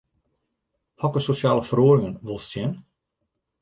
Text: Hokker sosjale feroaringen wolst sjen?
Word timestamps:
Hokker 1.03 1.23
sosjale 1.27 1.67
feroaringen 1.69 2.17
wolst 2.31 2.49
sjen? 2.53 2.73